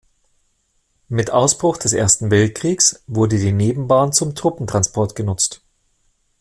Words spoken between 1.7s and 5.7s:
des Ersten Weltkriegs wurde die Nebenbahn zum Truppentransport genutzt.